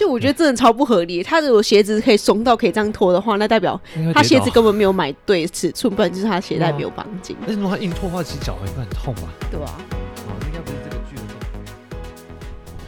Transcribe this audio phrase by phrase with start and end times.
[0.00, 1.22] 其实我觉得真的超不合理。
[1.22, 3.78] 他如果鞋子可以松到可以这样脱的话，那代表
[4.14, 7.36] 他鞋子根本没有买对尺寸，不然就是他鞋带没有绑紧。
[7.46, 9.28] 那如果他硬脱的话，其实脚应该很痛吧？
[9.50, 9.76] 对啊。
[10.46, 11.22] 应该不是这个剧的。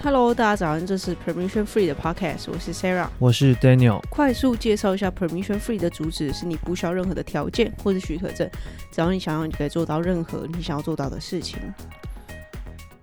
[0.03, 4.01] Hello，大家早上，这是 Permission Free 的 Podcast，我是 Sarah，我是 Daniel。
[4.09, 8.49] 快速介绍一下 Permission Free 的主旨：是你不需要任何的条件或者许可证，
[8.91, 11.59] 只要你想要，你可以做到任何你想要做到的事情。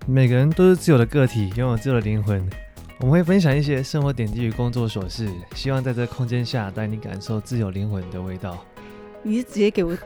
[0.04, 2.44] 每个人都是自由的个体，拥有自由的灵魂。
[3.00, 5.26] 我们会分享一些生活点滴与工作琐事，
[5.56, 8.62] 希望在这个空间下带你感受自由灵魂的味道。
[9.22, 9.96] 你是直接给我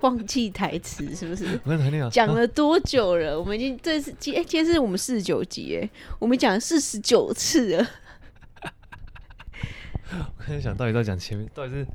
[0.00, 1.58] 忘记台词是不是？
[2.12, 3.40] 讲了多久了？
[3.40, 5.88] 我们已经这是今哎，今天是我们四十九集哎，
[6.18, 7.88] 我们讲了四十九次了。
[10.36, 11.86] 我在想到底要讲前面，到底是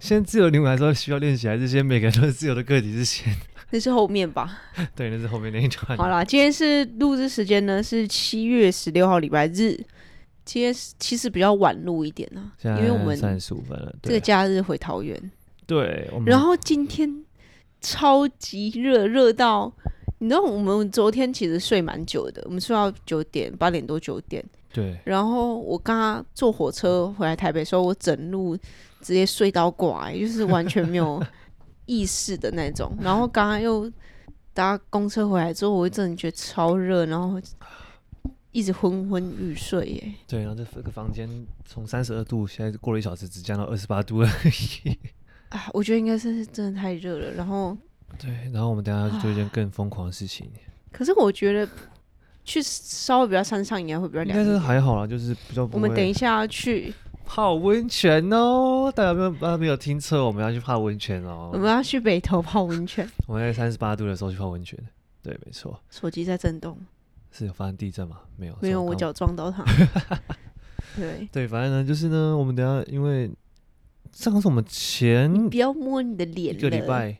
[0.00, 3.30] 先自由灵魂，还是说需要练习，还是先每个人都是自由的个体之先？
[3.70, 4.58] 那是后面吧？
[4.94, 5.98] 对，那是后面那一段。
[5.98, 9.76] 好啦，今天是录制时间呢，是七月十六号礼拜日。
[10.44, 13.92] 今天其实比较晚录一点啊，因为我们三十五分了。
[14.02, 15.20] 这个假日回桃园。
[15.66, 16.08] 对。
[16.24, 17.24] 然后今天
[17.80, 19.72] 超级热，热到
[20.18, 24.44] 你知道，我们昨天其实睡蛮久的，我们睡到九点八点多九点。
[24.72, 24.96] 对。
[25.04, 28.56] 然后我刚刚坐火车回来台北的时候，我整路
[29.00, 31.20] 直接睡到挂，就是完全没有。
[31.86, 33.90] 意识的那种，然后刚刚又
[34.52, 37.40] 搭公车回来之后，我真的觉得超热，然后
[38.52, 40.14] 一直昏昏欲睡耶。
[40.26, 41.28] 对，然后这个房间
[41.64, 44.98] 从三十二度，现在过了一小时，只降到二十八度而已。
[45.50, 47.32] 啊，我觉得应该是真的太热了。
[47.32, 47.76] 然后，
[48.18, 50.50] 对，然后我们等下去做一件更疯狂的事情。
[50.90, 51.68] 可是我觉得
[52.44, 54.38] 去稍微比较山上应该会比较凉。
[54.38, 55.68] 应该是还好啦，就是比较。
[55.72, 56.92] 我们等一下要去。
[57.26, 58.90] 泡温泉哦！
[58.94, 61.50] 大家没有，大家没有听错，我们要去泡温泉哦。
[61.52, 63.06] 我们要去北头泡温泉。
[63.26, 64.78] 我们在三十八度的时候去泡温泉，
[65.22, 65.78] 对，没错。
[65.90, 66.78] 手机在震动，
[67.30, 68.20] 是有发生地震吗？
[68.36, 69.64] 没有，没有，我脚撞到它。
[70.96, 73.30] 对对，反正呢，就是呢，我们等下因为
[74.12, 77.14] 上次我们前不要摸你的脸，一个礼拜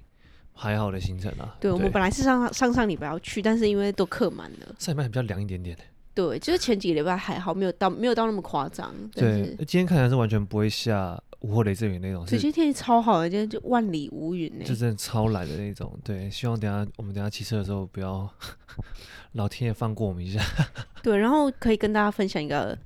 [0.55, 1.57] 还好的行程啊。
[1.61, 5.77] 对，我们本来是上上上礼拜要去，但是因为都客满了，上礼拜比较凉一点点。
[6.17, 8.91] 对，就是前几个礼拜还好，没有到没有到那么夸张。
[9.13, 12.25] 对，今天看起来是完全不会下午后雷阵雨那种。
[12.25, 14.65] 今天天气超好的，今天就万里无云呢。
[14.65, 15.95] 就真的超懒的那种。
[16.03, 18.27] 对，希望等下我们等下骑车的时候不要
[19.33, 20.41] 老天爷放过我们一下。
[21.05, 22.77] 对，然后可以跟大家分享一个，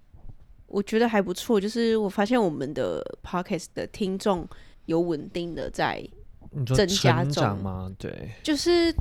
[0.67, 4.45] 我觉得还不错，就是我发现我们的 podcast 的听众
[4.87, 6.05] 有稳定的在
[6.75, 7.95] 增加中吗？
[7.97, 8.93] 对，就是。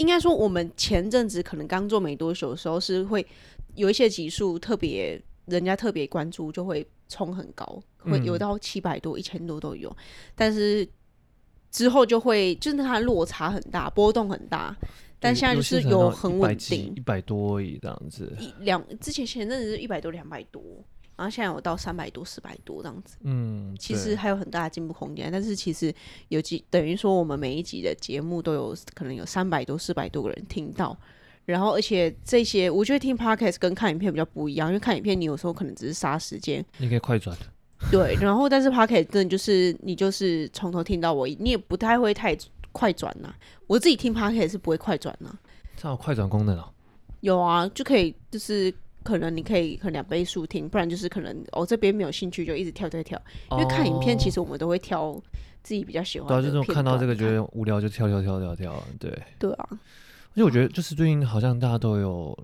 [0.00, 3.24] 应该说，我们前阵子可能刚做没多久的时候，是会
[3.74, 9.94] 有一些集数特别，人家特别关注，就会冲很高，会有到七百多、一千多都有。
[10.34, 10.88] 但是
[11.70, 14.74] 之后就会，就是它落差很大，波动很大。
[15.18, 18.34] 但现在就是有很稳定，一百多而已这样子。
[18.38, 20.62] 一两之前前阵子是一百多、两百多。
[21.20, 25.30] 然后现在有到三百多、四百多这样子，嗯，其实还有很大的进步空间。
[25.30, 25.94] 但是其实
[26.28, 30.96] 有几等于说，我们每一集的节目都有可能有三百多、四百多个人听到。
[31.44, 37.36] 然后而且这些，我觉得听 podcast 跟看影片比较不一样，因为看影片你有时候可能只是杀时间，你可以快转。
[37.90, 42.34] 对，然后但是 podcast 真的就是你就是从头听到尾，你也不太会太
[42.72, 43.30] 快转呐。
[43.66, 45.38] 我自己听 podcast 是不会快转呐。
[45.76, 46.72] 它有快转功能哦？
[47.20, 48.72] 有啊，就可以就是。
[49.02, 53.20] 可能你可以可能两倍速听，不然就是可能我、哦、这边没有兴趣就一直跳跳跳。
[53.52, 55.12] 因为看影片其实我们都会挑
[55.62, 56.42] 自己比较喜欢的。
[56.42, 58.84] 对啊，就是看到这个觉得无聊就跳跳跳跳跳。
[58.98, 59.22] 对。
[59.38, 59.68] 对啊。
[59.70, 62.38] 而且我觉得就是最近好像大家都有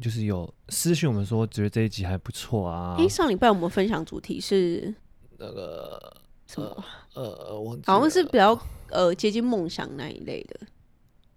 [0.00, 2.96] 就是有私讯我们说觉得这一集还不错啊。
[2.98, 4.94] 哎，上礼拜我们分享主题是
[5.38, 6.16] 那个
[6.46, 6.84] 什么？
[7.14, 8.58] 呃，我好像是比较
[8.90, 10.60] 呃接近梦想那一类的。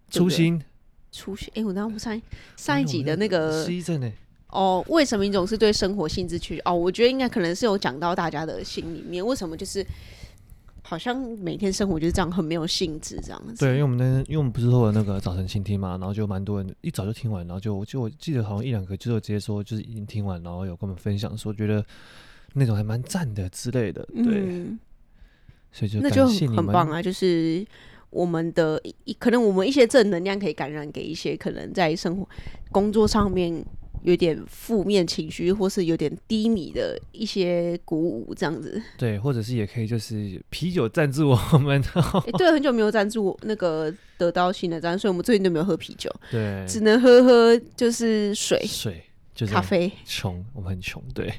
[0.10, 0.62] 初心。
[1.12, 1.50] 初心。
[1.56, 2.20] 哎，我刚刚不上
[2.56, 3.64] 上一集的那个。
[3.64, 4.12] 失忆症呢？
[4.58, 6.62] 哦，为什么你总是对生活兴致缺缺？
[6.66, 9.86] 哦，我觉得应该可能是有讲到大家的心里面，为什么就是
[10.82, 13.64] 好像每天生活就是这样，很没有兴致这样子。
[13.64, 21.86] 对，因为我们那天，因为我们不是说有那个早晨倾听嘛，然后就蛮多人一早就听完，然后就就我记得好像一两个就直接说就是已经听完，然后有跟我们分享说觉得
[22.54, 24.04] 那种还蛮赞的之类的。
[24.12, 24.80] 对，嗯、
[25.72, 27.00] 所以就那就很棒啊！
[27.00, 27.64] 就是
[28.10, 32.28] 我们的一可能我们一些正能量可以感染给一些可能在生活
[32.72, 33.64] 工作上面。
[34.08, 38.82] 有点负面情绪，或是有点低迷的一些鼓舞，这样子。
[38.98, 41.84] 对，或者是也可以，就是啤酒赞助我们。
[41.84, 46.10] 欸、对，很久没有赞助那个得到新的赞，所以我们最近都没有喝啤酒。
[46.32, 49.04] 对，只能喝喝就是水，水
[49.36, 49.92] 就是咖啡。
[50.06, 51.04] 穷，我们很穷。
[51.14, 51.30] 对，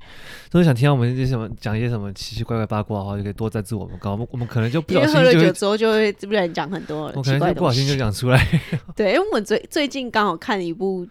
[0.50, 3.98] 都是想听到我们一些什么，讲一些什么奇奇怪怪八卦的话，就可以多赞助我们。
[3.98, 8.46] 搞，我们可能就不小心就，喝了酒之后就会不然讲很多，我可能就不小心就讲出来。
[8.94, 11.06] 对，因为我们最最近刚好看一部。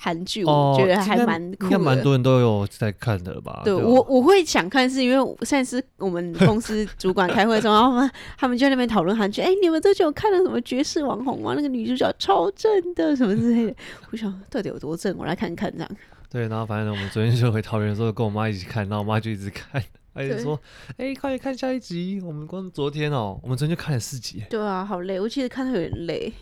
[0.00, 3.62] 韩剧，我觉得还蛮酷的，应该蛮多人都有在看的吧？
[3.64, 9.40] 对，我我会想看，是因为现在是我们公司主管开会的时候，然后他们他们就在那边讨论韩剧。
[9.40, 11.54] 哎、欸，你们最近有看了什么绝世网红吗？
[11.56, 13.74] 那个女主角超正的，什么之类的。
[14.10, 15.90] 我想到底有多正，我来看看这样。
[16.30, 19.82] 对，然后反正我们昨天就回桃园的时候，跟我妈一起看，然后我妈就一直看，
[20.12, 20.60] 她就说
[20.98, 24.42] ：“哎、欸，快点看下一集。”我们光昨天哦，我们昨天就看了四集。
[24.50, 26.32] 对啊，好累，我其实看的有点累。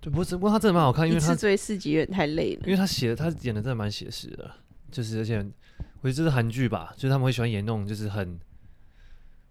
[0.00, 2.62] 对，不是，不过他真的蛮好看，因为他追四集有点太累了。
[2.64, 4.50] 因为他写的，他演的真的蛮写实的，
[4.90, 5.36] 就是而且
[6.00, 8.38] 我觉得这是韩剧吧，就是他们会喜欢演那种就是很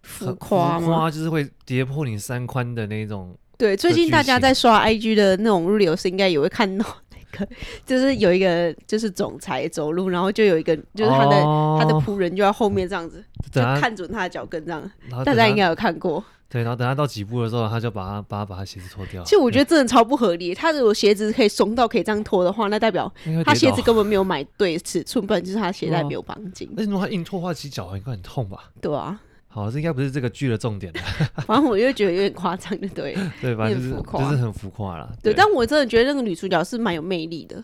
[0.02, 1.10] 浮夸吗？
[1.10, 3.36] 就是会跌破你三观的那种。
[3.58, 7.48] 对，最近大家在刷 IG 的那种 reels 应该也会看到那个，
[7.84, 14.90] 就是有一个就是总裁走路，然后就有一个就是他的、哦、他的仆人就在后面这样子，就看准他的脚跟这样，
[15.26, 16.24] 大家应该有看过。
[16.50, 19.22] 对，然后等他到几步的时候，他就把他把他把他鞋子脱掉。
[19.24, 20.54] 其实我觉得真的超不合理。
[20.54, 23.12] 他如果鞋子可以松到可以这样脱的话，那代表
[23.44, 26.66] 他鞋子根本没有买对尺寸，不然就是他鞋带没有绑紧。
[26.74, 28.70] 那如果他硬脱的话，其实脚应该很痛吧？
[28.80, 29.20] 对啊。
[29.50, 31.00] 好，这应该不是这个剧的重点了。
[31.46, 33.14] 反正我就觉得有点夸张的，对。
[33.42, 35.10] 对，反正就是就是很浮夸了。
[35.22, 37.62] 对，但我真的觉得那个女主角是蛮有魅力的，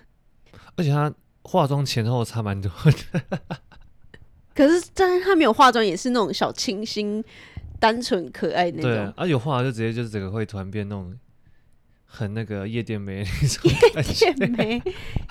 [0.77, 3.41] 而且她化妆前后差蛮多的。
[4.55, 7.25] 可是，但是她没有化妆，也是那种小清新。
[7.85, 11.15] 单纯可爱那种，对啊，有画就直接就是整个会突然变那种
[12.07, 13.71] 很那个夜店妹那种。
[14.25, 14.83] 夜店妹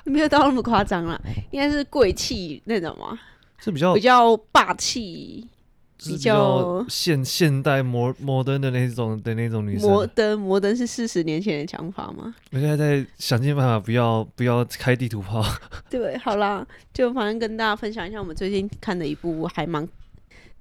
[0.04, 1.20] 没有到那么夸张啦，
[1.50, 3.20] 应该是贵气那种嘛，
[3.58, 5.50] 是比较比较霸气，
[5.98, 9.90] 比较现现代摩摩登的那种的那种女生。
[9.90, 12.36] 摩登摩登是四十年前的想法吗？
[12.52, 15.44] 我现在在想尽办法不要不要开地图炮。
[15.90, 16.64] 对，好啦，
[16.94, 19.90] 就反正跟大家分享一下我们最近看的一部还蛮。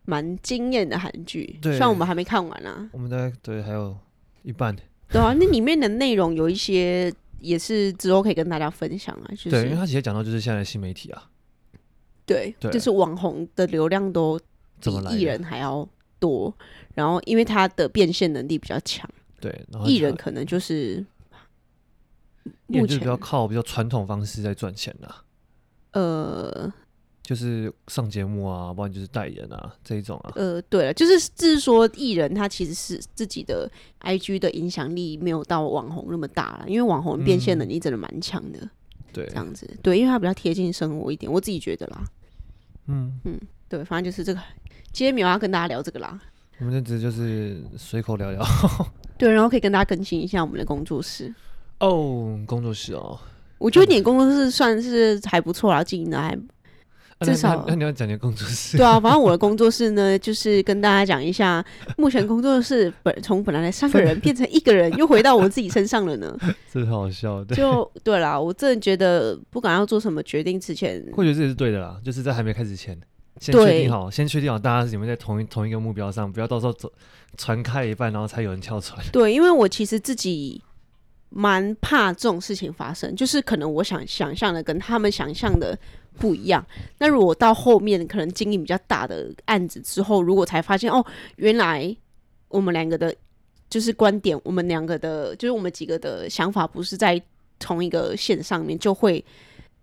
[0.04, 2.88] 蛮惊艳的韩剧，虽然我们还没看完啊。
[2.92, 3.96] 我们大概对还有
[4.42, 4.74] 一半。
[5.08, 9.26] 对啊，那里面的内容有一些也是之后可以跟大家分享啊。
[9.30, 11.30] 就是、对，因为他直接讲到就是现在的新媒体啊。
[12.26, 14.38] 对，对就是网红的流量都
[14.80, 15.86] 比艺人还要
[16.18, 16.52] 多，
[16.94, 19.08] 然后因为他的变现能力比较强。
[19.40, 21.04] 对，艺人可能就是
[22.66, 25.24] 目前比较靠比较传统方式在赚钱啊。
[25.92, 26.72] 呃。
[27.22, 30.32] 就是上节目啊，不然就是代言啊，这一种啊。
[30.34, 33.70] 呃，对了，就是就是说，艺人他其实是自己的
[34.00, 38.58] IG 的影响力没有到网红那么大了，因为网红变现能力真的蛮强的。
[39.12, 42.04] 对、嗯，这样子，对，因为他比较贴近生活一点，我自己觉得啦。
[42.88, 44.40] 嗯嗯，对，反正就是这个，
[44.92, 46.20] 今天没有要跟大家聊这个啦。
[46.58, 48.44] 我们这只就是随口聊聊。
[49.16, 51.32] 对，然后可以跟大家更新一下我们的工作室。
[51.78, 53.16] 哦，工作室哦，
[53.58, 56.36] 我觉得你的工作室算是还不错啦，经营的还。
[57.24, 58.76] 至少那你要讲你的工作室。
[58.76, 61.64] 对啊，反正我的工作室呢，就是跟大家讲一下，
[61.96, 66.36] 目前工作室本从本来的三个人变成一个人，又回到我自己身上了呢。
[66.72, 67.54] 这好笑的。
[67.54, 72.98] 就对啦，我真的觉得不管要做什么决定之前，我觉得这也是对的啦，就是在还没开始前，
[73.40, 76.92] 先确定好，先确定好大家是你们在同一同一个目标上，不要到时候走
[77.36, 79.00] 船开一半，然后才有人跳船。
[79.12, 80.62] 对，因为我其实自己。
[81.34, 85.74] 蛮怕这种事情发生，就是可能我想想象的跟他们想象的
[86.18, 86.64] 不一样。
[86.98, 91.04] 那如果到后面可能经营比较大的案子之后，如果才发现哦，
[91.36, 91.94] 原来
[92.48, 93.14] 我们两个的，
[93.68, 97.20] 就是观点，我们两个的，就是我们几个的想法不是在
[97.58, 99.24] 同一个线上面，就会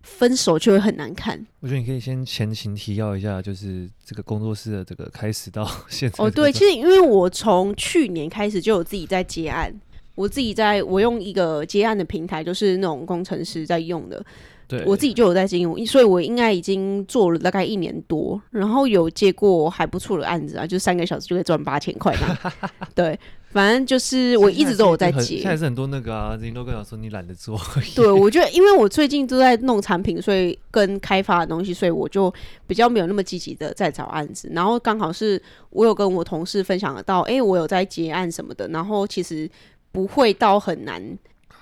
[0.01, 1.43] 分手，就会很难看。
[1.59, 6.23] 我觉得你可以先前情提要一下，就是这个工作室的这个开始到现在。
[6.23, 9.73] 哦，对，其实因为我从去年开始就有自己在接案。
[10.15, 14.21] 我自己在，我用一个接案的平台，就是那种工程师在用的。
[14.69, 22.53] 对，我自己就有在经营，所以我应该已经做了大概一年多，然后有接过还不错的案子啊，就三个小时就可以赚八千块嘛。
[22.93, 25.39] 对，反正就是我一直都有在接。
[25.39, 27.59] 现在是很多那个啊，人都跟我说你懒得做。
[27.95, 32.31] 对，我觉得因为我最近都在弄产品，所以跟开发的东西，所以我就
[32.67, 34.49] 比较没有那么积极的在找案子。
[34.53, 39.49] 然后刚好是我有跟我同事分享得到，哎、欸，我有在接案什么的，然后其实。
[39.91, 41.01] 不会到很难，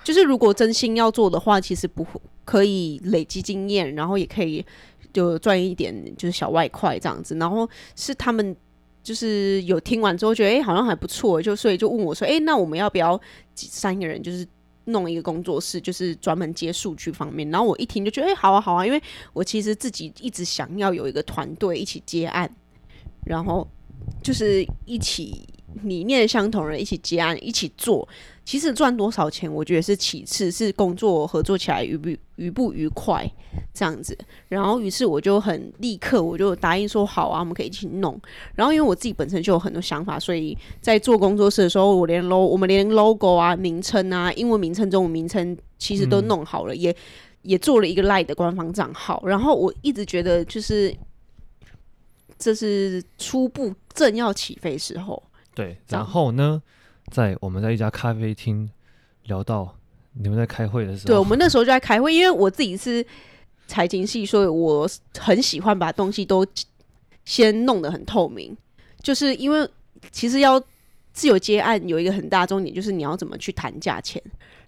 [0.04, 4.64] 就是如果真心要做的话，其实不会可以累积经验，然后也可以
[5.12, 7.36] 就赚一点就是小外快这样子。
[7.36, 8.56] 然后是他们
[9.02, 13.20] 就是有听完之后觉得哎、好像还不错，就所以就问我说哎、那我们要不要
[13.54, 14.48] 三个人就是
[14.86, 17.50] 弄一个工作室，就是专门接数据方面。
[17.50, 18.98] 然后我一听就觉得哎、好啊好啊，因为
[19.34, 22.50] 我其实自己一直想要有一个团队一起接案，
[23.26, 23.68] 然后
[24.22, 25.46] 就是一起。
[25.82, 28.08] 理念相同的人一起接案，一起做，
[28.48, 33.30] 其实赚多少钱，我觉得是其次，是工作合作起来愉不愉不愉快
[33.74, 34.16] 这样子。
[34.48, 38.18] 然后，于是我就很立刻，我就答应说好啊，我们可以一起弄。
[38.54, 46.96] 然后，因为我自己本身就有很多想法，所以在做工作室的时候，我连 logo，我们连 logo 啊、名称啊、英文名称、中文名称，其实都弄好了，嗯、也
[47.42, 50.96] 也做了一个 LINE 的官方账号，然后我一直觉得就是
[52.38, 55.22] 这是初步正要起飞时候。
[55.54, 56.62] 对，然后呢，
[57.10, 58.70] 在我们在一家咖啡厅
[59.24, 59.74] 聊到
[60.12, 63.04] 你们在开会的时候，对，我们那时候就在开会，因为我自己是
[63.66, 64.88] 财经系，所以我
[65.18, 66.46] 很喜欢把东西都
[67.24, 68.56] 先弄得很透明，
[69.02, 69.68] 就是因为
[70.10, 70.58] 其实要
[71.12, 74.22] 自由接案有一个很大重点，就是你要怎么去谈价钱。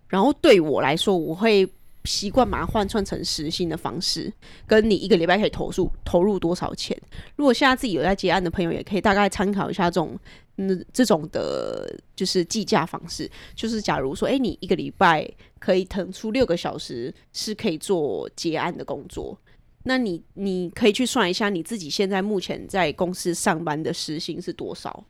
[0.08, 1.68] 然后对我来说，我会
[2.04, 4.32] 习惯把它换算成时薪的方式，
[4.66, 6.96] 跟你一个礼拜可以投入投入多少钱。
[7.36, 10.18] 如果现在自己有在接案的朋友，也可以大概参考一下这种
[10.60, 13.30] 嗯这种的，就是计价方式。
[13.54, 19.36] 就是假如说，哎，你一个礼拜可以腾出六个小时是可以做接案的工作，
[19.84, 25.04] 那你你可以去算一下你自己现在目前在公司上班的时薪是多少，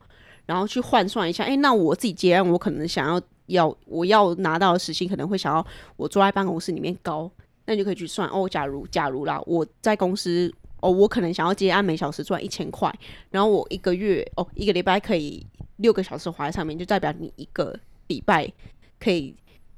[0.47, 3.21] 然后去换算一下，哎，那我自己接案，我可能想要。
[3.51, 5.67] 要我要拿到的时薪可能会想要
[5.97, 7.29] 我坐在办公室里面高，
[7.67, 8.49] 那你就可以去算哦。
[8.49, 10.49] 假如假如啦，我在公司
[10.81, 12.93] 哦，我可能想要接案每小时赚一千块，
[13.31, 15.47] 然后我一个月哦一个礼拜可以
[15.77, 18.51] 六个小时花在上面，就代表你一个礼拜
[18.99, 19.35] 可以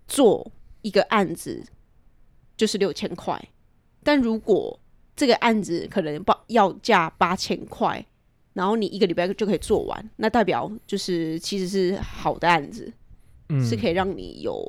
[0.07, 0.51] 做
[0.83, 1.63] 一个案子
[2.57, 3.41] 就是六千块。
[4.03, 4.79] 但如果
[5.15, 8.05] 这个案子可能报要价八千块，
[8.53, 12.93] 然后你一个礼拜就可以做完，那代表就是其实是好的案子。
[13.69, 14.65] 是可以让你有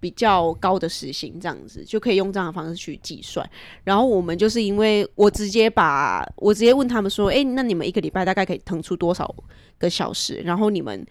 [0.00, 3.48] 比较高的时薪，这样子就可以用这样的方式去计算。
[3.84, 9.34] 然后我们就是因为我直接把我直接问他们说：“哎，那你们一个礼拜大概可以腾出多少
[9.78, 11.04] 个小时？”然后你们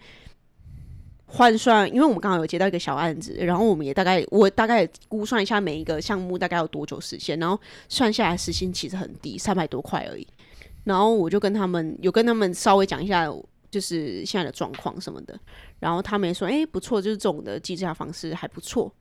[1.26, 10.26] 换算，因为我们刚好有接到一个小案子，然后我们也大概我大概估算一下每一个项目大概要多久实现，然后算下来时薪其实很低，三百多块而已。
[10.84, 13.30] 然后我就跟他们有跟他们稍微讲一下。
[13.70, 15.38] 就是现在的状况什么的，
[15.78, 18.92] 然后他们也说，哎、欸，不错，就是这种的计价方式还不错。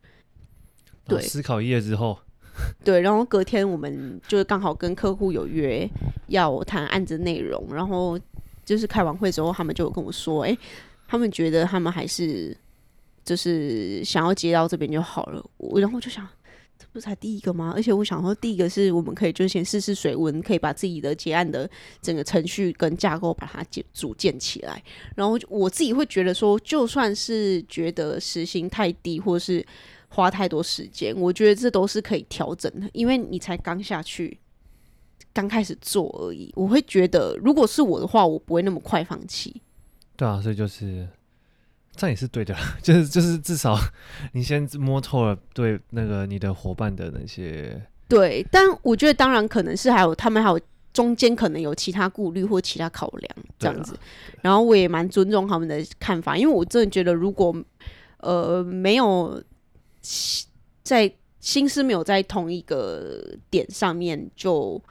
[1.05, 2.19] 对，思考一夜之后，
[2.83, 5.89] 对，然后隔天我们就是刚好跟客户有约
[6.27, 8.19] 要谈案子内容，然后
[8.65, 10.59] 就是开完会之后，他们就有跟我说，哎、欸，
[11.07, 12.55] 他们觉得他们还是
[13.23, 15.43] 就是想要接到这边就好了。
[15.57, 16.27] 我然后就想。
[16.79, 17.73] 这不是才第一个吗？
[17.75, 21.67] 而且我想说，第一个是我们可以就先试试水温，可以把自己的结案的
[22.01, 24.83] 整个程序跟架构把它建组建起来。
[25.15, 29.65] 然后我自己会觉得说，就算是觉得时薪太低，或是
[30.07, 34.39] 花太多时间，我觉得这都是可以调整的，因为你才刚下去，
[35.33, 36.51] 刚开始做而已。
[36.55, 39.61] 我会觉得，如果是我的话，我不会那么快放弃。
[40.15, 41.07] 对啊，所以就是。
[41.97, 43.75] 这样也是对的， 就是就是至少
[44.31, 50.59] 你先摸透了对那个你的伙伴的那些对，但我觉得当然可能是还有他们还有
[50.93, 53.97] 中间可能有其他顾虑或其他考量这样子，
[54.41, 57.55] 然后我也蛮尊重他们的看法，因为我真的觉得如果
[58.19, 59.43] 呃没有
[60.83, 64.81] 在心思没有在同一个点上面，就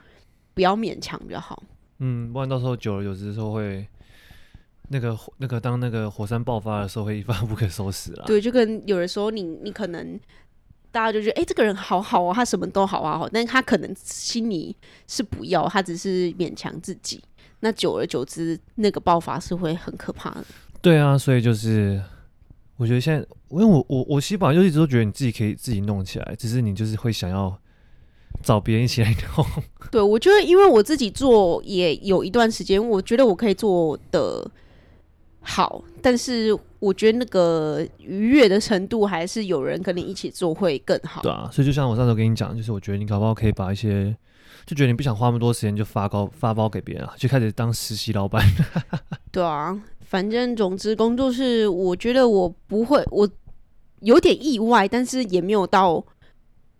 [0.53, 1.63] 不要勉强比较好。
[1.99, 3.87] 嗯，不然到时候久了，有时候会。
[4.89, 8.23] 那个那个，当那个火山爆发的时候，会一发不可收拾了。
[8.25, 10.17] 对，就跟有的时候你，你你可能
[10.91, 14.75] 大家就觉得，哎、欸，这个人好好啊，他什么都好啊，好，但是他可能心里
[15.05, 17.21] 是不要，他只是勉强自己。
[17.59, 20.45] 那久而久之，那个爆发是会很可怕的。
[20.81, 22.01] 对啊，所以就是
[22.77, 27.59] 我觉得现在，因为我我我其实本来就一直都觉得你自己可以自己弄起来，只是你就是会想要
[28.41, 29.45] 找别人一起来弄。
[29.91, 34.49] 对，我觉得因为我自己做也有一段时间，我觉得我可以做的。
[35.49, 41.21] 好，但是我觉得那个愉悦的程度还是有人跟你一起做会更好。
[41.21, 44.13] 对啊，所以就像我上次跟你讲，就是我觉得你搞不好可以把一些，
[44.65, 48.45] 就觉得你不想花那么多时间就发高发包给别人啊，就开始当实习老板。
[49.31, 53.27] 对啊，反正总之工作是，我觉得我不会，我
[54.01, 56.03] 有点意外，但是也没有到。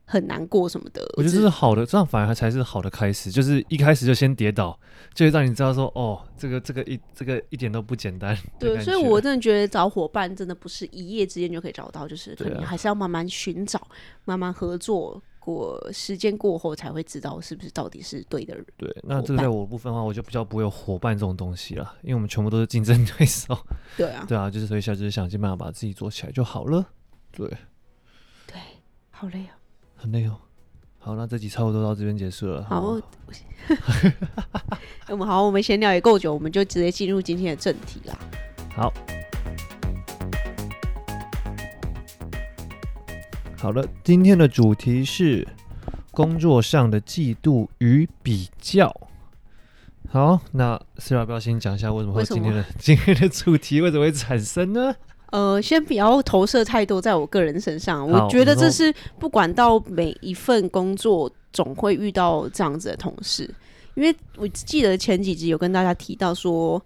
[0.09, 3.29] 很难过什么的，我觉得这是好的，这样反而才是好的开始。
[3.29, 4.79] 就是一开始就先跌倒，
[5.13, 8.33] 就会让你知道说，哦，这个这个一这个一点都不简单。
[8.57, 13.91] 对，所以我真的觉得找伙伴真的不是一夜之间就可以找到，就是可能还是要慢慢寻找，啊、
[14.23, 18.65] 慢慢合作过，时间过后才会知道是不是到底是对的人。
[18.77, 23.57] 对，那这个在我部分的话，我就比较不会有伙伴这种东西了，因为我们全部都是竞争对手。
[23.97, 26.85] 对啊，对啊，就是所以现在就是想尽办法把自己做起来就好了。
[27.31, 27.45] 对，
[28.47, 28.55] 对，
[29.11, 29.56] 好累啊。
[29.99, 30.37] 很累哦，
[30.99, 32.63] 好，那这集差不多到这边结束了。
[32.65, 32.81] 好，
[35.09, 38.17] 我们好，我们闲聊也够久，我们就直接进入今天的正题啦。
[38.75, 38.93] 好，
[43.57, 45.47] 好了，今天的主题是
[46.11, 48.95] 工作上的嫉妒与比较。
[50.09, 54.95] 好，那 Sara 要不要先讲一下为什么会今天的 今天的主题为什么会产生呢？
[55.31, 58.09] 呃，先不要投射太多在我个人身上。
[58.09, 63.49] 我觉得这是不管到每一份工作，总会遇到这样子的同事。
[63.95, 66.81] 因为我记得前几集有跟大家提到说，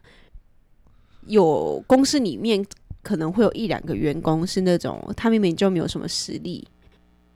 [1.27, 2.65] 有公司里面
[3.03, 6.67] 可能会有一两个员工是那种他明明就没有什么实力，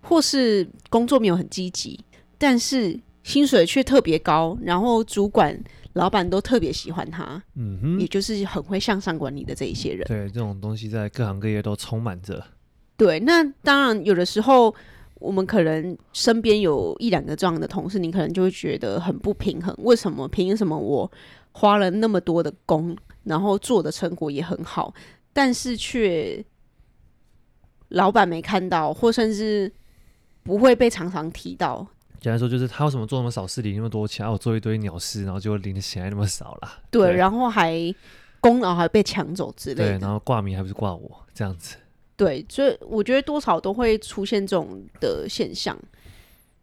[0.01, 2.03] 或是工作没有很积极，
[2.37, 5.55] 但是薪水却特别高，然后主管。
[5.95, 10.05] 老板都特别喜欢他，嗯哼，也就是很会向上管理的这一些人。
[10.05, 12.45] 对，这种东西在各行各业都充满着。
[12.97, 14.75] 对，那当然有的时候
[15.15, 19.73] 我们可能身边有一两个这样的同事，你可能就会觉得很不平衡。
[19.79, 20.27] 为什么？
[20.27, 21.09] 凭什么我
[21.53, 24.93] 花了那么多的工，然后做的成果也很好，
[25.31, 26.43] 但是却
[27.87, 29.71] 老板没看到，或甚至
[30.43, 31.87] 不会被常常提到。
[32.25, 36.79] 简单说，就是他为什么做那么少事，领那么多钱，我做一堆鸟事，然后就领的钱还那么少啦。
[36.89, 37.93] 对，对，然后还
[38.41, 39.83] 功劳还被抢走之类的。
[39.91, 41.75] 对，然后挂名还不是挂我这样子。
[42.17, 45.77] 对，所以我觉得多少都会出现这种的现象。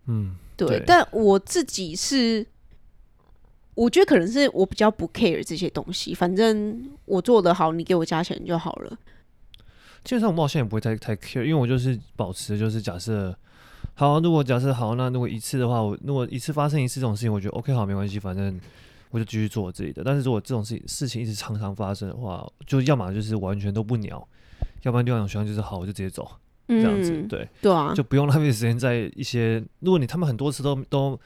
[0.07, 0.67] 嗯，对。
[0.67, 2.45] 对，但我自己是，
[3.77, 8.99] 我觉得可能是我比较不 care 这些东西，反正我做得好，你给我加钱就好了。
[10.03, 13.33] 基本上我好像也不会太太 care，因为我就是保持就是假设。
[13.95, 18.59] 好，如果假设好，那如果一次的话，我如果一次发生一次这种事情，我觉得 OK 好，没关系，反正
[19.11, 20.03] 我就继续做我自己的。
[20.03, 24.27] 但是如果这种事情事情一直常常发生的话，就要么就是完全都不鸟，
[24.83, 26.29] 要不然另外一种情况就是好，我就直接走，
[26.67, 29.63] 这样子，对对啊，就不用浪费时间在一些。
[29.81, 31.21] 如果你他们很多次都都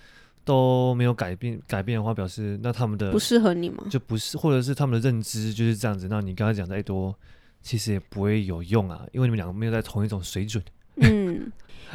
[0.45, 3.85] 都没有改变改变的话，表示那他们的不适合你吗？
[3.89, 6.09] 就不是，或者是他们的认知就是这样子。
[6.11, 7.17] 那你刚才讲再多，
[7.63, 10.63] 其实也不会有用啊，因为你们两个没有在同一种水准。
[11.03, 11.53] 嗯。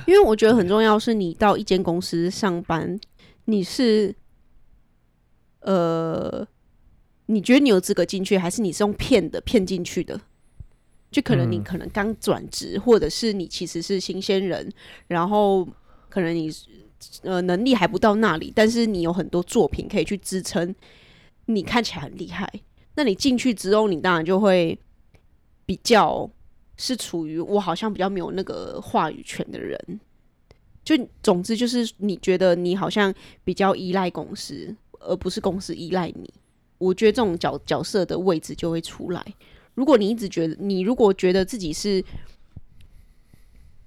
[0.08, 3.00] 因为我觉得很重要，是你到一间公司上班，
[3.46, 4.16] 你是，
[5.60, 6.48] 呃，
[7.28, 10.20] 你觉得你有资格进去，还是你是用骗的骗进去的？
[11.12, 14.72] 就可能你可能刚转职，或者是你其实是新鲜人，
[15.08, 15.68] 然后
[16.10, 16.50] 可能你
[17.22, 20.74] 呃能力还不到那里，但是你有很多作品可以去支撑，
[21.46, 22.52] 你看起来很厉害。
[22.96, 24.80] 那你进去之后，你当然就会
[25.66, 26.28] 比较。
[26.78, 30.00] 是处于我好像比较没有那个话语权的人，
[30.84, 36.34] 就总之就是你觉得你好像比较依赖公司，而不是公司依赖你。
[36.78, 39.24] 我觉得这种角角色的位置就会出来。
[39.76, 42.04] 如果你一直觉得你如果觉得自己是，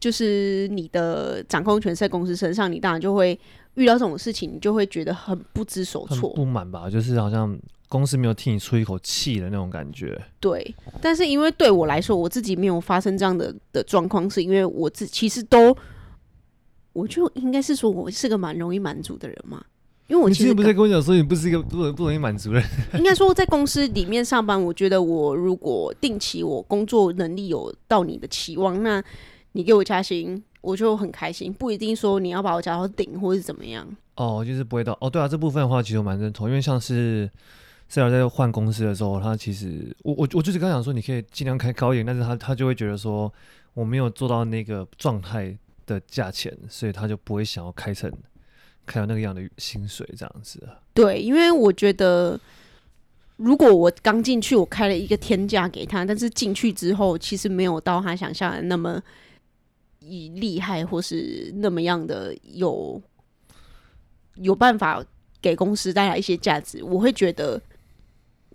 [0.05, 3.39] 就是你的掌控权在公司身上，你当然就会
[3.77, 6.91] 遇到这种事情，你就会觉得很不知所措，不满吧？
[6.91, 7.59] 就是好像。
[7.87, 10.21] 公司没有替你出一口气的那种感觉。
[10.41, 15.77] 对，但是因为对我来说，我自己没有发生这样的的状况，是因为我自其实都，
[16.93, 19.65] 我就应该是说我是个蛮容易满足的人嘛。
[20.09, 22.69] 因为我其实不是跟我讲说你不是一个不容不容易满足的人。
[22.99, 29.01] 应该说在公司里面上班，我觉得我如果定期我工作能力有到你的期望，那
[29.55, 31.53] 你给我加薪，我就很开心。
[31.53, 33.85] 不一定说你要把我加到顶或是怎么样。
[34.17, 35.11] 哦，就是不会到哦。
[35.11, 37.29] 对啊，这部分的话其实我蛮认同，因为像是。
[37.87, 43.33] 虽然在换公司的时候，他其实我我我就是刚想说，你可以尽量开高一点，但是他他就会觉得说
[43.75, 48.11] 我没有做到那个状态的价钱，所以他就不会想要开成
[48.87, 50.67] 开到那个样的薪水这样子。
[50.95, 52.41] 对，因为我觉得
[53.37, 59.01] 如果我刚进去，我开了一个天价给他，但是进去之后，其实没有到他想象的那么
[60.07, 63.01] 以厉害，或是那么样的有
[64.35, 65.05] 有办法
[65.41, 67.61] 给公司带来一些价值，我会觉得。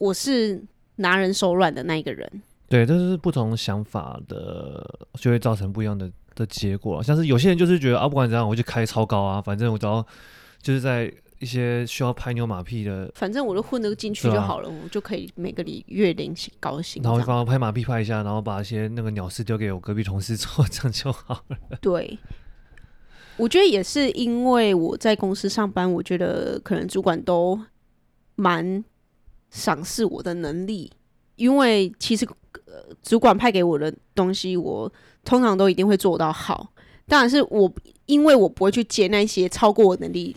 [0.02, 0.64] 我是
[0.96, 7.04] 拿人手软的那一个人，对，这是不同想法的，就会造成不一样的的结果。
[7.04, 10.02] 像是有些人就是觉得啊，不管怎样，我就开超高啊，反正我只要
[10.62, 21.58] 就是在一些需要拍牛马屁的，反正我就混得进去就好了，啊、我就可以每个礼月领高薪，然后帮我拍马屁拍一下，然后把一些那个鸟事丢给我隔壁同事做，这样就好了。
[21.82, 22.20] 对，
[23.38, 27.60] 我觉得也是因为我在公司上班，我觉得可能主管都
[28.36, 28.84] 蛮。
[29.52, 30.92] 赏识我的能力，
[31.36, 32.24] 因为其实、
[32.68, 34.94] 呃、主管派给我的东西，我
[35.26, 36.72] 通常都一定会做到好。
[37.08, 37.74] 当然是我，
[38.06, 40.36] 因为我不会去接那些超过我能力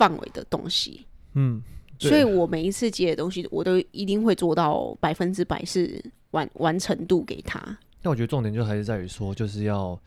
[0.00, 1.04] 范围的东西。
[1.34, 1.62] 嗯，
[1.98, 7.60] 所以我每一次接的东西，我都一定会做到百分之百是完完成度给他。
[8.00, 10.00] 那我觉得重点就还是在于说，就是要。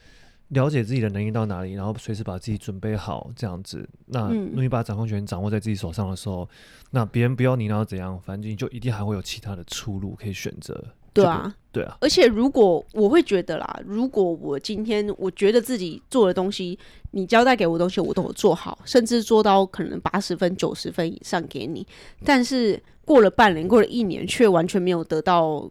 [0.50, 3.90] 了解自己的能力到哪里，然后随时把自己准备好，这样子。
[4.06, 6.48] 那如果你把掌控权掌握在自己手上的时候，嗯、
[6.92, 10.86] 那别人不要你，然后怎样，反正你就一定还会有其他的出路可以选择。
[11.14, 11.98] 对啊，对啊。
[12.02, 16.78] 而且如果我会觉得啦，如果我今天我觉得自己做的东西，
[17.12, 21.86] 你交代给我的东西我都有做好，甚至做到可能八十分、九十分以上给你，
[22.26, 25.70] 但是过了半年、过了一年，却完全没有得到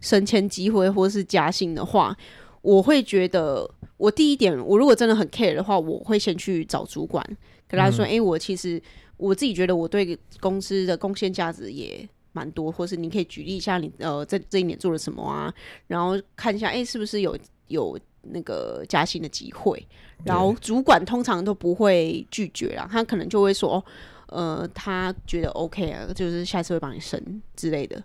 [0.00, 2.16] 升迁机会或是加薪的话，
[2.62, 7.24] 我会觉得，我第一点，我如果真的很 care 的话，我会先去找主管，
[7.68, 8.82] 跟他说，哎、嗯欸，我其实
[9.16, 15.52] 我自己觉得我对公司的贡献价值也蛮多，或是你可以举例一下你呃在这一年做了什么啊，
[15.86, 17.36] 然后看一下，哎、欸，是不是有
[17.68, 19.86] 有那个加薪的机会，
[20.24, 23.84] 然后主管通常都不会拒绝啦，他可能就会说，
[24.26, 28.02] 呃，他觉得 OK 啊，就是下次会帮你升之类的。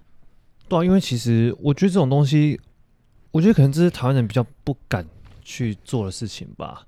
[0.67, 2.59] 对啊，因为其实我觉得这种东西。
[3.31, 5.05] 我觉得可能这是台湾人比较不敢
[5.41, 6.87] 去做的事情吧。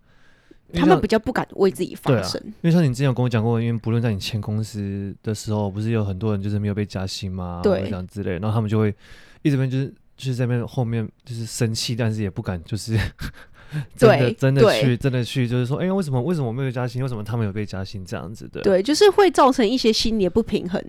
[0.73, 2.41] 他们比较不敢为自己发声。
[2.45, 7.61] 因为像你之前有跟我讲过，因为不论在你签公司的时候，不是有很多人就是没有被加薪嘛？
[7.63, 8.93] 对，这样之类，然后他们就会
[9.41, 12.97] 一直边就是就是在那边后面就是生气，但是也不敢就是
[13.95, 17.01] 真的真的去真的去就是说，哎、欸，为什么为什么我没有加薪？
[17.01, 18.05] 为什么他们有被加薪？
[18.05, 20.83] 这样子的，对，就是会造成一些心理的不平衡，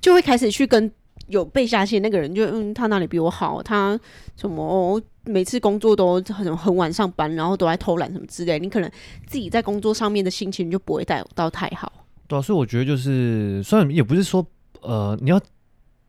[0.00, 0.90] 就会开始去跟。
[1.28, 3.62] 有被下线那个人就嗯，他哪里比我好？
[3.62, 3.98] 他
[4.36, 8.58] 什么、哦、每次工作都很很晚上班，然后都在偷懒什么之类。
[8.58, 8.90] 你可能
[9.26, 11.92] 自己在工作上面的心情就不会带到太好。
[12.26, 14.44] 对啊，所以我觉得就是，虽然也不是说
[14.80, 15.40] 呃，你要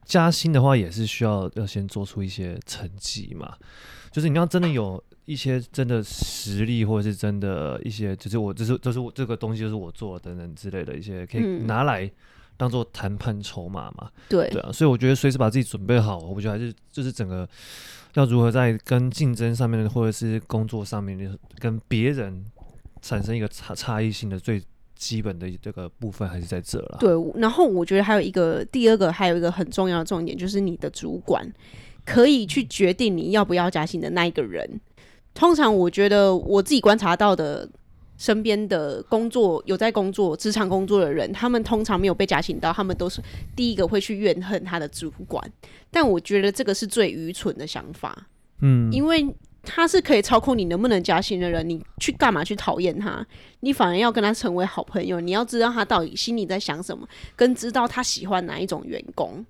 [0.05, 3.53] 加薪的话，也是需要要先做出一些成绩嘛。
[4.11, 12.05] 就是你要真的有一些真的实力，或者是真的一些，就是我这是这是我这个东西就是我做等等之类的一些，可以拿来。
[12.05, 12.11] 嗯
[12.61, 17.49] 当做谈判筹码嘛，对对啊，所以我觉得随时把自己准备好，我觉得还是就是整个
[18.13, 22.45] 要如何在跟竞争上面或者是工作上面跟别人
[23.01, 24.61] 产生一个差差异性的最
[24.95, 26.97] 基本的这个部分还是在这了。
[26.99, 31.51] 对，然后我觉得还有一个第二个还有一个很重要的重点，就是你的主管
[32.05, 34.79] 可以去决定你要不要加薪的那一个人。
[35.33, 37.67] 通常我觉得我自己观察到的。
[38.21, 43.19] 身边的工作有在工作职场工作的人，他们通常没有被加薪到，他们都是
[43.55, 45.43] 第一个会去怨恨他的主管。
[45.89, 48.27] 但我觉得这个是最愚蠢的想法，
[48.61, 49.27] 嗯，因为
[49.63, 53.25] 他是可以操控你能不能加薪的人，你去干嘛去讨厌他？
[53.61, 59.43] 你反而要跟他成为好朋友，你要知道他到底心里在想什么，跟知道他喜欢哪一种员工。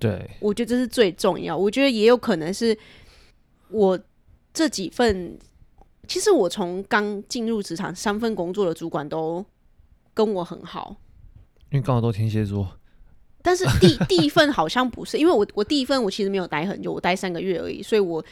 [0.00, 1.56] 对，我觉得这是最重要。
[1.56, 2.76] 我觉得也有可能是
[3.68, 3.96] 我
[4.52, 5.38] 这几份。
[6.06, 9.44] 其实我从刚进入职场，三份工作的主管都
[10.14, 10.96] 跟我很好，
[11.70, 12.68] 因为刚好都天蝎座。
[13.42, 18.24] 但是第 第一份好像不是，因为我我第一份我其实没有待很久，我待三个月而已，所以我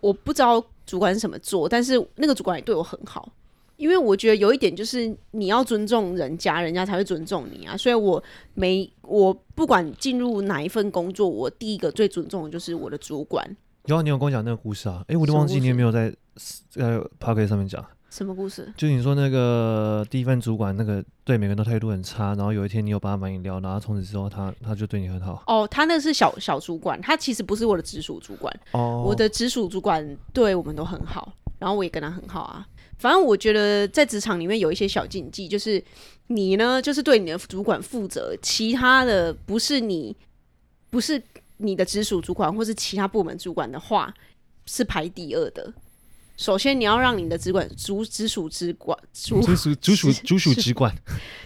[0.00, 3.32] 我不知道主管是什么做，但是那个主管也对我很好，
[3.76, 7.76] 因为我觉得有一点就是你要尊重人家，人家才会尊重你啊。
[7.76, 8.22] 所以我
[8.54, 13.56] 没我不管进入哪一份工作，我第一个最尊重的就是我的主管。
[13.86, 15.04] 有啊，你有跟我讲那个故事啊？
[15.08, 16.10] 哎，我都忘记你有没有在
[16.70, 18.72] 在 Podcast 上面讲什么故事？
[18.78, 25.42] 就你说那个第一份主管，那个对每个人都态度很差，然后有一天你有帮他买饮料，然后从此之后他他就对你很好。
[25.46, 28.60] 哦，他那是小小主管，他其实不是我的直属主管。
[28.72, 32.66] 哦，我的直属主管对我们都很好，然后我也跟他很好啊。
[32.96, 35.82] 反正我觉得在职场里面有一些小禁忌，就是
[36.28, 40.16] 你呢，就是对你的主管负责，其他的不是你，
[40.88, 41.22] 不是。
[41.64, 44.12] 你的直属主管或是其他部门主管的话
[44.66, 45.72] 是排第二的。
[46.36, 50.94] 首先，你要让你的主管、主直属主管、主属直属直属主管、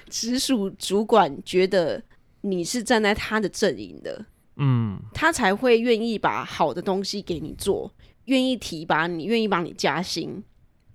[0.08, 2.02] 直属主管觉得
[2.40, 4.24] 你是站在他的阵营的，
[4.56, 7.92] 嗯，他才会愿意把好的东西给你做，
[8.24, 10.42] 愿意提拔你，愿意帮你加薪。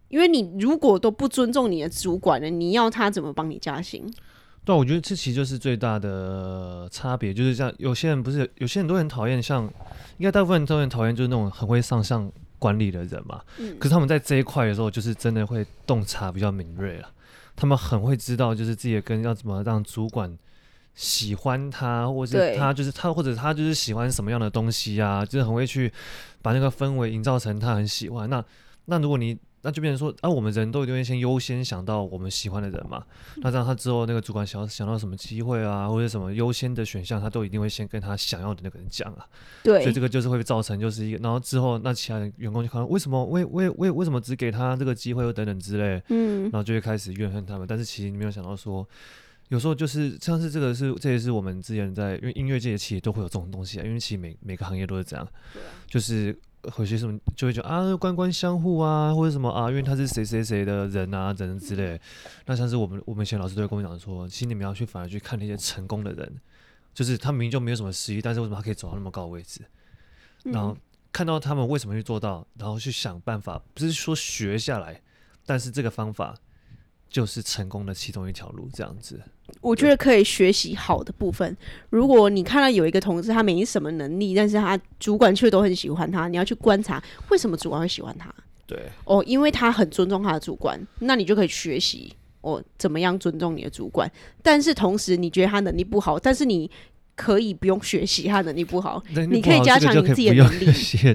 [0.10, 4.12] 因为你如果都不尊重你的主管了，你要他怎么帮你加薪？
[4.66, 9.64] 对，我觉得这其实就是最大的差别，就是像有些人不是，有些人都很讨厌，像
[10.18, 13.42] 应该大部分人都很讨厌，就是那种很会上向管理的人嘛。
[13.58, 13.78] 嗯。
[13.78, 17.10] 可是他们在这一块的时候，就是真的会洞察比较敏锐了。
[17.56, 20.34] 他们很会知道，就是自己的跟要怎么让主管
[20.96, 25.92] 喜欢他，或者是他就是他，或者他就是喜欢什么样的东西啊，就是很会去
[26.42, 28.30] 把那个氛围营造成他很喜欢。
[28.30, 28.44] 那
[28.86, 29.38] 那如果你。
[29.66, 33.02] 那就变成说，啊，我们人都一定会先优先想到我们喜欢的人嘛。
[33.38, 39.26] 那这样他之后那个主管想要想到什么机会啊，或者什么优先的选项，他都一定会先跟他想要的那个人讲啊。
[39.64, 39.82] 对。
[39.82, 47.66] 所以这个就是会造成就是一个，然后之后那其他的员工就可能为什么为为为为什么只给他这个机会，又等等之类，嗯，然后就会开始怨恨他们。
[47.66, 48.86] 但是其实你没有想到说，
[49.48, 55.32] 有时候就是像是这个是这也是我们之前在因为音乐界其实都会有这种东西啊，因为其实每每个行业都是这样，啊，
[55.88, 56.38] 就是。
[56.78, 62.00] 有些什么就会讲啊，官官相护啊，或者什么啊，因为他是谁谁谁的人啊，等等之类。
[62.46, 66.40] 那像是我们我们以前老师都会跟我讲说，其实你们要去反而去看那些成功的人，
[66.94, 69.62] 就是他明明就没有什么实力，但是为什么他可以走到那么高的位置？
[70.44, 70.78] 然后
[71.12, 75.02] 看到他们为什么去做到，然后去想办法，不是说学下来，
[75.46, 76.34] 但是这个方法
[77.10, 79.22] 就是成功的其中一条路，这样子。
[79.62, 81.56] 我觉得可以学习好的部分。
[81.90, 88.34] 如果你看到有一个同事他没什么能力，但是他主管却都很喜欢他，你要去观察为什么主管会喜欢他。
[88.66, 94.12] 对哦，因为他很尊重他的主管，那你就可以学习哦怎么样尊重你的主管。
[94.42, 96.70] 但是同时你觉得他能力不好，但是你。
[97.16, 100.66] 可以不用学习，他能力不好，你可以加强你自己的能力。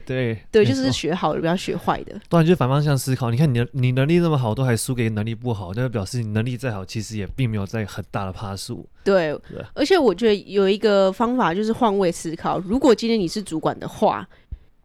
[0.06, 2.12] 对对，就是学好的，不要学坏的。
[2.28, 3.30] 当然，就反方向思考。
[3.30, 8.88] 你看你的你能力那么好，都还输给能力不好，那就表示你能力再好，其实也并没有在很大的趴数。
[9.02, 12.58] 对，对，而且我觉得有一个方法就是换位思考。
[12.60, 14.28] 如果今天你是主管的话，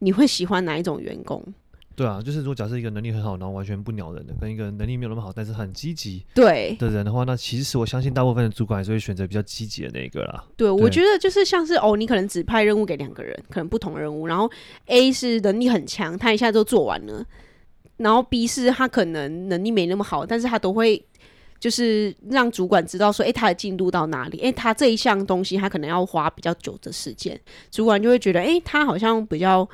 [0.00, 1.42] 你会喜欢哪一种员工？
[1.96, 10.44] 对啊，就是如果假设一个能力很好，然后完全不鸟人的，跟一个能力没有那么好，但是很积极对的人的话，那其实我相信大部分的主管还是会选择比较积极的那一个啦。
[10.56, 14.50] 对，对我觉得就是像是哦，你可能只派任务给两个人，可能不同任务，然后
[14.86, 17.24] A 是能力很强，他一下就做完了，
[17.98, 21.00] 然后 B 是他可能能力没那么好，但是他都会
[21.60, 24.40] 就是让主管知道说，哎，他的进度到哪里？
[24.40, 29.68] 哎，他这一项东西他可能要花比较久的时间，主管就会觉得，哎，他好像比较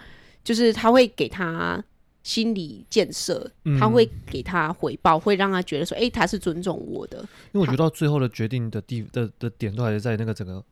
[0.44, 1.82] 就是他会给他。
[2.22, 7.18] 心理建设，他会给他回报，嗯、会让他觉得说：“哎、欸，他是尊重我的。”
[7.52, 10.62] 因为我觉得到最后的决定的地的的点，都还是在那个整个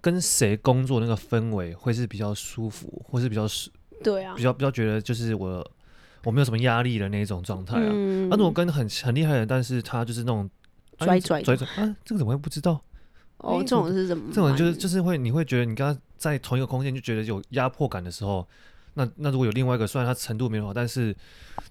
[0.00, 3.70] 跟谁工作那个氛围会是比较舒服，或是比较是，
[4.02, 5.70] 对啊，比较比较觉得就是我
[6.24, 7.82] 我没有什么压力的那种状态啊。
[7.84, 10.48] 那、嗯啊、如果跟很很厉害的人，但是他就是那种
[10.98, 12.80] 拽拽拽拽啊，这个怎么会不知道？
[13.38, 14.32] 哦，这种是什么？
[14.32, 18.48] 这种就是就是会你会觉得你跟他在同一个空间就觉得有压迫感的时候。
[18.98, 21.14] 那那如果有另外一个，虽然他程度没有好，但是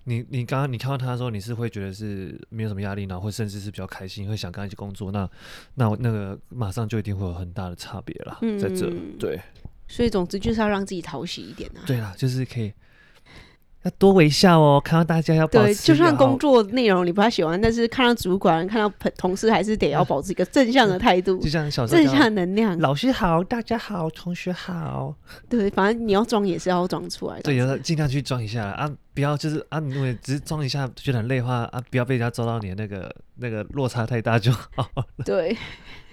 [0.05, 5.11] 你你刚刚你看到他的时候，你是会觉得是没有什么压力，然后会甚至是比较开心，会想跟他一起工作。
[5.11, 5.29] 那
[5.75, 9.39] 那那个马上就一定会有很大的差别了，嗯、在这对。
[9.89, 11.83] 所以总之就是要让自己讨喜一点啊。
[11.85, 12.73] 对啦，就是可以。
[13.87, 22.77] 要多微笑哦，看到大家要保持对，就算工作内容你不太喜欢，但是看到主管、看到同事，还是得要保持一个正向的态度，就像小正向能量。
[22.79, 25.15] 老师好，大家好，同学好。
[25.49, 27.43] 对，反正你要装也是要装出来的。
[27.43, 35.05] 对，要尽量去装一下啊，不要就是啊，因为只是装一下觉得很累的话啊，不要被人家抓到你的那个 那个落差太大就好了。
[35.23, 35.55] 对，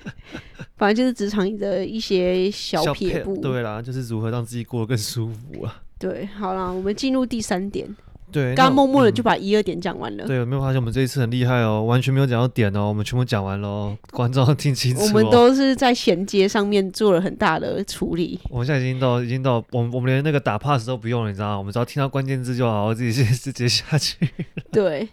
[0.76, 3.37] 反正就是职场的一些小撇步。
[3.38, 5.82] 对啦，就是如何让自己过得更舒服啊。
[6.04, 7.88] 对，好了，我们进入第三点。
[8.30, 10.26] 对，刚刚默默的就把一二点讲完了。
[10.26, 11.82] 对，有没有发现我们这一次很厉害哦？
[11.82, 15.04] 完全没有讲到点哦，我们全部讲完喽，观众听清楚哦。
[15.06, 18.38] 我们都是在衔接上面做了很大的处理。
[18.50, 21.58] 我们现在已经到，已经到，我们我们连那个打 pass 都不用了，你知道吗？
[21.58, 24.28] 我们只要听到关键字就好，我自己先 直接下去。
[24.70, 25.08] 对。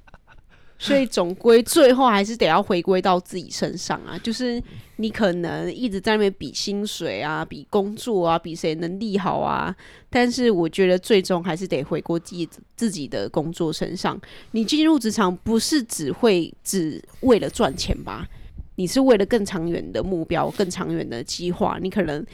[0.84, 4.60] 所以总归最后还是得要回归到自己身上啊，就是
[4.96, 9.76] 你可能一直在那边比薪水啊，比工作啊，比谁能力好啊，
[10.10, 14.20] 但是我觉得最终还是得回归自己自己的工作身上。
[14.54, 18.28] 你进入职场不是只会只为了赚钱吧？
[18.74, 21.78] 你是为了更长远的目标、更长远的计划。
[21.80, 22.26] 你可能，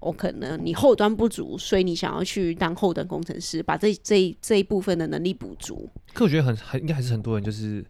[0.00, 5.88] 我可能你后端不足，所以你想要去当后端工程师，把这这这一部分的能力补足。
[6.12, 7.84] 可我觉得很很应该还是很多人就是。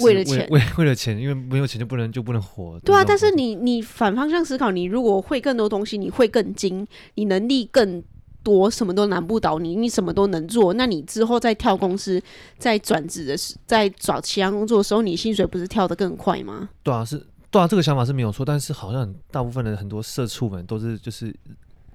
[0.00, 2.78] 为了钱，为为了钱，因为没有钱就不能就不能活。
[2.80, 8.02] 对啊，但是你你反方向思考，你如果会更多东西，你会更精，你能力更
[8.42, 10.72] 多，什么都难不倒你，你什么都能做。
[10.74, 12.22] 那你之后再跳公司，
[12.58, 16.70] 在转职的时，在找其他工作的时候，你薪水不是跳得更快吗？
[16.82, 18.44] 对啊，是，对啊，这个想法是没有错。
[18.46, 21.34] 但是好像大部分的很多社畜们都是就是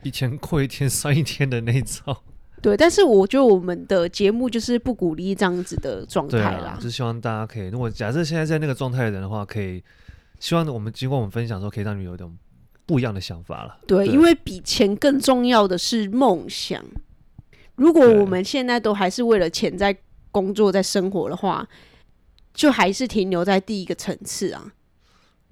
[0.03, 2.15] 一天过一天 算一天的那一种。
[2.65, 6.69] 对，但是我觉得我们的节目就是不鼓励这样子的状态啦。
[6.69, 9.83] 啊、就是希望大家可以，如果假设现在在那个状态的人的话，可以
[10.39, 12.35] 希望我们经过我们分享之后，可以让你有一种
[12.87, 13.77] 不一样的想法了。
[13.85, 16.83] 对，对，因为比钱更重要的是梦想。
[17.75, 19.95] 如果我们现在都还是为了钱在
[20.31, 21.67] 工作、在生活的话，
[22.51, 24.73] 就还是停留在第一个层次啊，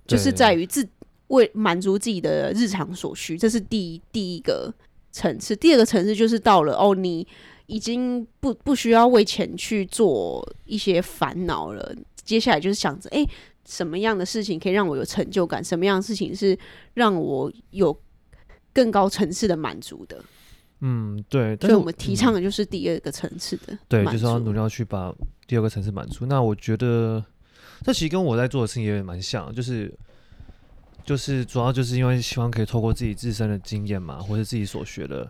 [0.08, 0.90] 就是在于自
[1.28, 4.74] 为满足自己的日常所需，这是第一第一个。
[5.14, 7.26] 层次，第二个层次就是到了哦，你
[7.68, 11.96] 已经不不需要为钱去做一些烦恼了。
[12.26, 13.26] 接下来就是想着，哎，
[13.66, 15.64] 什么样的事情可以让我有成就感？
[15.64, 16.58] 什么样的事情是
[16.96, 17.96] 让我有
[18.74, 20.20] 更高层次的满足的？
[20.82, 21.56] 嗯，对。
[21.58, 25.14] 所以我们提倡的就是第二个层次的，对，就是要努力要去把
[25.46, 26.26] 第二个层次满足。
[26.26, 27.24] 那我觉得
[27.84, 29.94] 这其实跟我在做的事情也蛮像，就是。
[31.06, 35.30] 就是主要就是因为希望可以透过自己自身的经验嘛，或者自己所学的，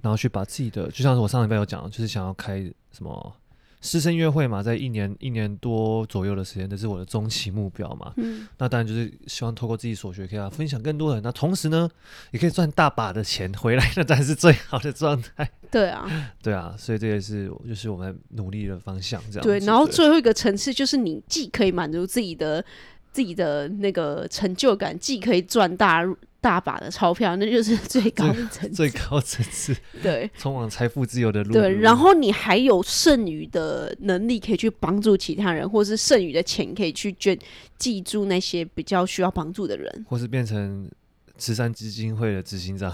[0.00, 2.60] 然后去把自己的，就像是我上礼拜有讲，就是想要开
[2.92, 3.34] 什么
[3.80, 8.12] 师生约会嘛，在一年一年多左右的时间，这是我的终期目标嘛。
[8.16, 11.22] 嗯，那当然就是希望透过自己所学，可以分享更多人。
[11.22, 11.90] 那同时呢，
[12.30, 15.50] 也可以赚大把的钱回来，那当然是最好的状态。
[15.68, 19.20] 对啊，对啊，所以这也是就是我们努力的方向。
[19.32, 22.64] 这样对，然后最后一个层次就是你既可以满足自己的
[23.12, 26.04] 自己的那个成就感，既可以赚大。
[26.42, 31.52] 大把的钞票，那就是最高的层次，最高层次，对，通往财富自由的路。
[31.52, 37.38] 对，然后你还有剩余的能力可以去帮助其他人，或是剩余的钱可以去捐，
[37.78, 40.90] 记住那些比较需要帮助的人，或是变成
[41.38, 42.90] 慈善基金会的执行长。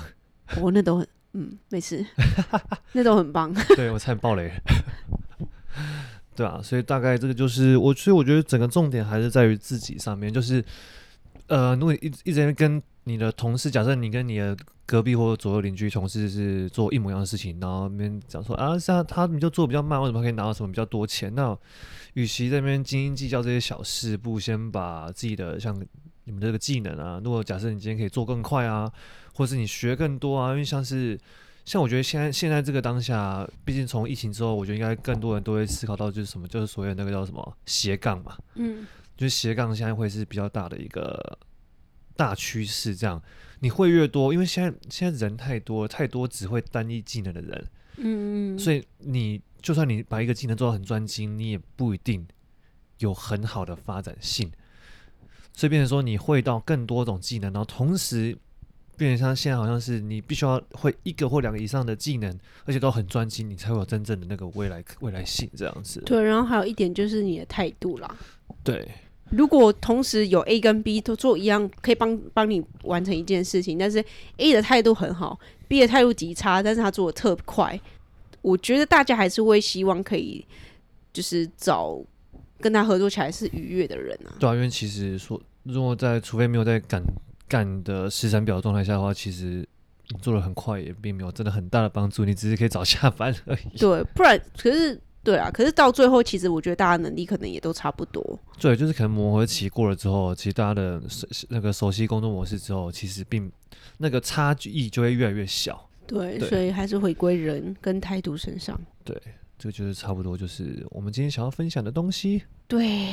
[0.61, 2.04] 哦，那都很，嗯，没事，
[2.92, 3.50] 那都很棒。
[3.74, 4.52] 对，我差点爆雷。
[6.38, 10.64] 对啊，所以大概这个就是我，所以我觉得整个重点还是在于自己上面，就是
[11.48, 12.81] 呃，如果一一直跟。
[13.05, 21.35] 你的同事，假设你跟你的隔壁或者左右邻居同事是做一模一样的事情，然后那边讲说啊，像他们就做比较慢，为什么可以拿到什么比较多钱？
[21.35, 21.57] 那
[22.12, 25.74] 与其在那边斤斤计较这些小事，不如先把自己的像
[26.24, 28.92] 你们这个技能啊，如果假设你今天可以做更快啊，
[29.33, 31.18] 或是你学更多啊，因为像是
[31.68, 38.87] 像我觉得现在现在这个当下，毕竟从疫情之后，我觉得应该更多人都会思考到就是什么，就是所谓那个叫什么斜杠嘛，嗯，
[39.18, 41.38] 就是斜杠现在会是比较大的一个。
[42.16, 43.22] 大趋势这样，
[43.61, 47.66] 你会越多，因为现在现在人太多，太多只会单一技能的人，
[47.98, 52.26] 嗯，所以你就算你把一个技能做到很专精，你也不一定
[52.98, 54.50] 有很好的发展性。
[55.52, 58.37] 所以变成说你会到更多种技能，然后同时
[58.99, 66.03] 变成像现在好像是你必须要会一个或两个以上的技能，而且都很专精，你才会有真正的那个未来未来性这样子。
[66.05, 68.17] 对，然后还有一点就是你的态度啦。
[68.63, 68.87] 对。
[69.31, 74.03] 如果同时有 A 跟 B 都做一样，可以帮帮你完成一件事情，但是
[74.39, 77.79] A 的态度很好，B 的态度极差，但是他做的特快，
[78.41, 80.43] 我觉得大家还是会希望可以
[81.13, 82.03] 就是找
[82.59, 84.33] 跟他合作起来是愉悦的人啊。
[84.41, 87.03] 对啊，因为其实说，如果在除非没有在赶
[87.49, 89.67] 赶的时程表状态下的话，其实
[90.11, 93.79] 你做的很快也并没有真的很大的帮助，你只是可以早下班而已。
[93.79, 95.01] 对，不然可是。
[95.25, 98.39] 对啊，可是到最后，其实我觉得大家能力可能也都差不多。
[98.59, 103.51] 对，就是可能磨合期过了之后，其实大家的熟那个熟悉工作模式之后，其实并
[103.99, 105.87] 那个差距就会越来越小。
[106.07, 108.81] 对，对，所以还是回归人跟态度身上。
[109.05, 109.21] 对，
[109.59, 112.45] 这个就是差不多，就是我们今天想要分享的东西。
[112.67, 113.07] 对，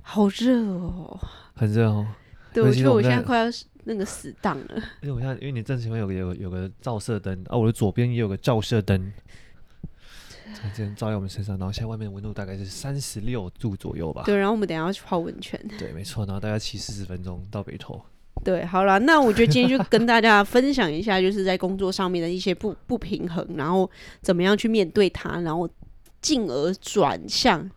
[0.00, 1.20] 好热哦，
[1.54, 2.06] 很热哦。
[2.62, 3.44] 对，我觉得我现在快要
[3.84, 4.82] 那个死档了。
[5.02, 9.12] 因为我现在，因为你正前方有个有个有个照射灯啊，我的左边也有个照射灯。
[10.74, 14.22] 今天照在我们身上，然后现在外面的温度大概是三十六度左右吧。
[14.24, 15.60] 对，然后我们等一下要去泡温泉。
[15.78, 18.00] 对，没错，然后大概骑四十分钟到北投。
[18.44, 23.90] 对，好了，那我觉得今天就跟大家分享一下，就是在工作上面的一些不不平衡，然后
[24.22, 25.68] 怎么样去面对它，然后
[26.20, 27.68] 进而转向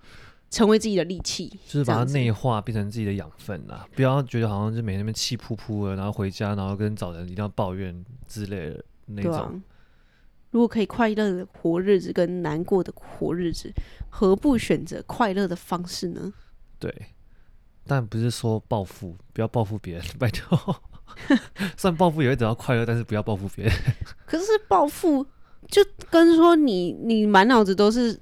[0.49, 3.87] 成为自己的利器，就是把它内化变成自己的养分啦。
[3.95, 9.61] 不要觉得好像就每天那边气噗噗的，然后回家然后跟找人一定要抱怨之类的那种。
[10.51, 13.71] 如果可以快乐的活日子跟难过的活日子，
[14.09, 16.33] 何不选择快乐的方式呢？
[16.79, 16.91] 对，
[17.85, 20.81] 但不是说报复，不要报复别人， 拜托。
[21.77, 23.73] 虽然报复也会得到快乐，但是不要报复别人。
[24.25, 25.23] 可是报复
[25.67, 28.19] 就跟说你你满脑子都是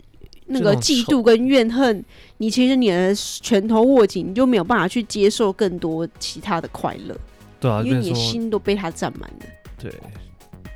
[0.47, 2.03] 那个嫉妒跟怨恨，
[2.37, 7.15] 你其实你的拳头握紧，你就没有办法去接受更多其他的快乐。
[7.59, 9.45] 对啊，因为你的心都被他占满了。
[9.77, 9.93] 对。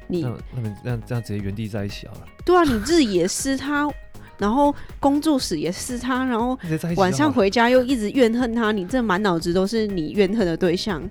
[0.07, 2.21] 你那么这样这样直接原地在一起好了。
[2.45, 3.89] 对啊，你自己也是他，
[4.37, 6.59] 然后工作室也是他，然后
[6.97, 11.01] 晚上回家又一直怨恨他，你这满脑子都是你怨恨的对象，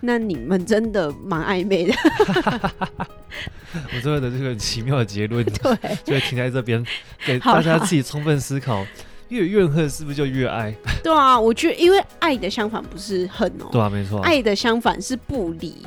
[0.00, 1.94] 那你们真的蛮暧昧的。
[3.94, 6.84] 我最后的这个奇妙的结论， 对，就会停在这边，
[7.24, 8.86] 给大家自己充分思考，
[9.28, 10.74] 越怨恨是不是就越爱？
[11.02, 15.86] 对啊，我觉得因为爱的相反不是恨哦，对啊，没错，爱的相反是不离，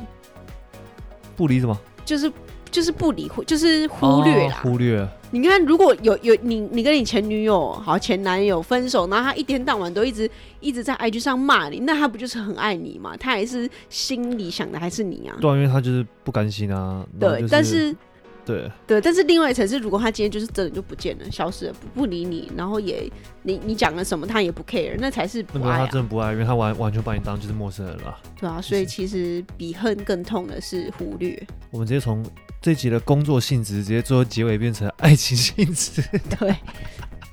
[1.36, 1.78] 不离什么？
[2.04, 2.30] 就是。
[2.70, 4.56] 就是不理会，就是忽略啦。
[4.56, 5.08] 哦、忽略。
[5.32, 10.28] 你看，如果有有你，你跟你前女友好前男友分手，然后他一天到晚都一直
[10.60, 13.16] 一直在 IG 上骂你，那他不就是很爱你吗？
[13.16, 15.36] 他还是心里想的还是你啊？
[15.40, 17.04] 对，因为他就是不甘心啊。
[17.18, 17.94] 对，但是。
[18.44, 23.10] 对对，但是另外一层是，如果他今天就是真的就不见了，消失了，不不理你，然后也
[23.42, 25.86] 你你讲了什么，他也不 care，那才是不爱、啊。
[25.86, 28.18] 他真的不爱，因为他完完全把你当就是陌生人了。
[28.38, 31.40] 对啊，所以其实比恨更痛的是忽略。
[31.70, 32.24] 我们直接从
[32.60, 36.02] 这集的工作性质，直接最后结尾变成爱情性质。
[36.38, 36.54] 对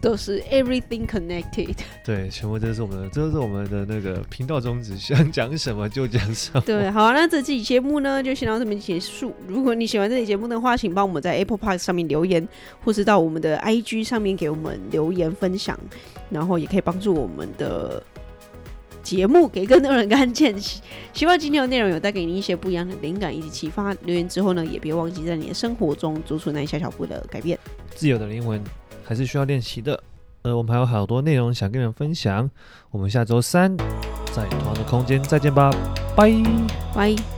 [0.07, 1.75] 都是 everything connected。
[2.01, 6.62] 对，全部都是我们的，这都是我们的那个频道宗旨，想讲什么就讲什么。
[6.62, 9.33] 对，好，那这期节目呢就先到这边结束。
[9.45, 12.47] 如果你喜欢这期节目的话，请帮我们在 Apple Podcast 上面留言，
[12.85, 15.77] 或是到我们的 IG 上面给我们留言分享，
[16.29, 18.01] 然后也可以帮助我们的。
[19.03, 20.53] 节目给更多人看见，
[21.13, 23.93] 希望今天的内容有带给你一些不一样的灵感以及启发。
[24.03, 27.58] 留言之后呢，也别忘记在你的生活中做出那一小小步的改变。
[27.98, 28.63] 自由的灵魂
[29.04, 30.02] 还是需要练习的。
[30.43, 32.50] 呃，我们还有好多内容想跟你们分享。
[32.91, 33.75] 我们下周三
[34.31, 35.71] 在同样的空间再见吧，
[36.15, 36.31] 拜
[36.93, 37.37] 拜。